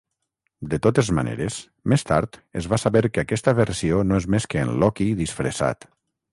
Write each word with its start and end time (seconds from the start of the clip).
De 0.71 0.77
totes 0.87 1.11
maneres, 1.17 1.57
més 1.93 2.05
tard 2.13 2.41
es 2.63 2.69
va 2.73 2.81
saber 2.85 3.05
que 3.11 3.23
aquesta 3.25 3.55
versió 3.61 4.03
no 4.11 4.21
és 4.25 4.29
més 4.37 4.51
que 4.55 4.67
en 4.67 4.75
Loki 4.85 5.11
disfressat. 5.25 5.91